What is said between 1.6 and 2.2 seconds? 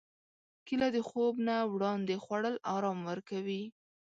وړاندې